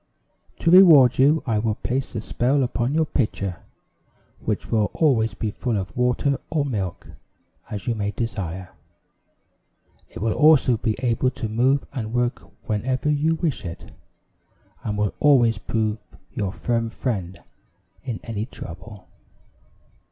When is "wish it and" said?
13.35-14.97